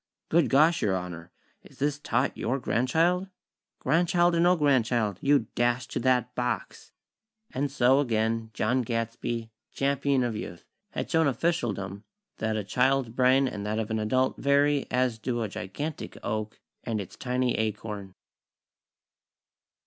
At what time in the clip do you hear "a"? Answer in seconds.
12.57-12.63, 15.43-15.47